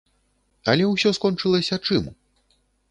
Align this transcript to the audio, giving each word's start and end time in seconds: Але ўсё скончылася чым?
Але 0.73 0.83
ўсё 0.93 1.09
скончылася 1.21 1.75
чым? 1.87 2.13